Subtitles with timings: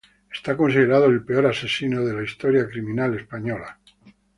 [0.47, 3.77] Es considerado el peor asesino de la historia criminal española.